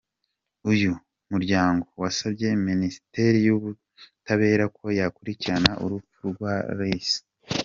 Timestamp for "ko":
4.77-4.85